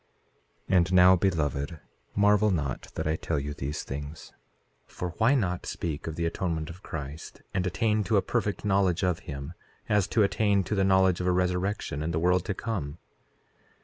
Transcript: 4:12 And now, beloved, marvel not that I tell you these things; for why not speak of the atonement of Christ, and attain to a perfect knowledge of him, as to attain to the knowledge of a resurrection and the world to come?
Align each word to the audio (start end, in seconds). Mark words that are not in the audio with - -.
4:12 0.67 0.77
And 0.77 0.93
now, 0.93 1.15
beloved, 1.15 1.79
marvel 2.15 2.49
not 2.49 2.87
that 2.95 3.05
I 3.05 3.15
tell 3.15 3.39
you 3.39 3.53
these 3.53 3.83
things; 3.83 4.33
for 4.87 5.09
why 5.19 5.35
not 5.35 5.67
speak 5.67 6.07
of 6.07 6.15
the 6.15 6.25
atonement 6.25 6.71
of 6.71 6.81
Christ, 6.81 7.43
and 7.53 7.67
attain 7.67 8.03
to 8.05 8.17
a 8.17 8.23
perfect 8.23 8.65
knowledge 8.65 9.03
of 9.03 9.19
him, 9.29 9.53
as 9.87 10.07
to 10.07 10.23
attain 10.23 10.63
to 10.63 10.73
the 10.73 10.83
knowledge 10.83 11.21
of 11.21 11.27
a 11.27 11.31
resurrection 11.31 12.01
and 12.01 12.15
the 12.15 12.19
world 12.19 12.45
to 12.45 12.55
come? 12.55 12.97